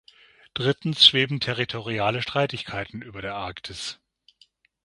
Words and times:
Drittens 0.55 1.05
schweben 1.05 1.39
territoriale 1.39 2.23
Streitigkeiten 2.23 3.03
über 3.03 3.21
der 3.21 3.35
Arktis. 3.35 3.99